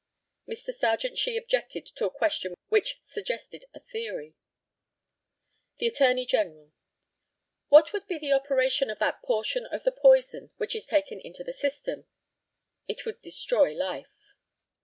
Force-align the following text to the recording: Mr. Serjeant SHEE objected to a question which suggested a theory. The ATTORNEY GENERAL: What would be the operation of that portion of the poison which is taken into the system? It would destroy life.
Mr. 0.49 0.73
Serjeant 0.73 1.15
SHEE 1.19 1.37
objected 1.37 1.85
to 1.85 2.07
a 2.07 2.09
question 2.09 2.55
which 2.69 2.97
suggested 3.05 3.65
a 3.75 3.79
theory. 3.79 4.33
The 5.77 5.85
ATTORNEY 5.89 6.25
GENERAL: 6.25 6.71
What 7.67 7.93
would 7.93 8.07
be 8.07 8.17
the 8.17 8.33
operation 8.33 8.89
of 8.89 8.97
that 8.97 9.21
portion 9.21 9.67
of 9.67 9.83
the 9.83 9.91
poison 9.91 10.49
which 10.57 10.75
is 10.75 10.87
taken 10.87 11.19
into 11.19 11.43
the 11.43 11.53
system? 11.53 12.07
It 12.87 13.05
would 13.05 13.21
destroy 13.21 13.75
life. 13.75 14.33